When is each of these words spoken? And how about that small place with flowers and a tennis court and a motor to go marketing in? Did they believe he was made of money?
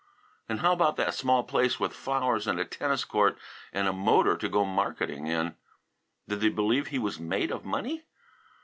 And 0.49 0.61
how 0.61 0.71
about 0.73 0.95
that 0.95 1.13
small 1.13 1.43
place 1.43 1.79
with 1.79 1.93
flowers 1.93 2.47
and 2.47 2.59
a 2.59 2.65
tennis 2.65 3.05
court 3.05 3.37
and 3.71 3.87
a 3.87 3.93
motor 3.93 4.35
to 4.35 4.49
go 4.49 4.65
marketing 4.65 5.27
in? 5.27 5.53
Did 6.27 6.41
they 6.41 6.49
believe 6.49 6.87
he 6.87 6.97
was 6.97 7.19
made 7.19 7.51
of 7.51 7.63
money? 7.65 8.05